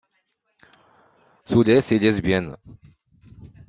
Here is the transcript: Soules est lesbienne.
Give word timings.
Soules 1.45 1.69
est 1.69 1.91
lesbienne. 1.99 2.57